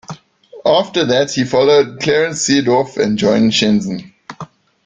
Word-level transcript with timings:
After 0.65 1.05
that 1.05 1.29
he 1.29 1.43
followed 1.43 1.99
Clarence 2.01 2.47
Seedorf 2.47 2.97
and 2.97 3.19
joined 3.19 3.51
Shenzhen. 3.51 4.11